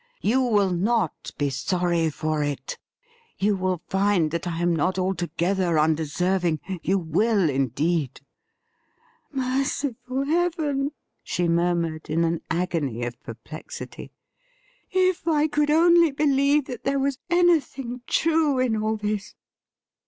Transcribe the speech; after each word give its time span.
You 0.23 0.41
will 0.41 0.71
not 0.71 1.29
be 1.37 1.51
sorry 1.51 2.09
for 2.09 2.41
it; 2.43 2.79
you 3.37 3.55
will 3.55 3.83
find 3.87 4.31
that 4.31 4.47
I 4.47 4.57
am 4.59 4.75
not 4.75 4.97
alto 4.97 5.27
gether 5.37 5.77
undeserving— 5.77 6.59
you 6.81 6.97
will 6.97 7.47
indeed.'' 7.51 8.19
Merciful 9.31 10.23
Heaven!' 10.25 10.93
she 11.23 11.47
murmured 11.47 12.09
in 12.09 12.23
an 12.23 12.41
agony 12.49 13.03
of 13.03 13.13
per 13.21 13.35
222 13.45 14.09
THE 14.09 14.09
RIDDLE 14.09 14.11
RING 14.95 15.11
plexity.' 15.11 15.11
If 15.11 15.27
I 15.27 15.47
could 15.47 15.69
only 15.69 16.09
believe 16.09 16.65
that 16.65 16.83
there 16.83 16.97
was 16.97 17.19
anything 17.29 18.01
true 18.07 18.57
in 18.57 18.77
all 18.81 18.97
this 18.97 19.35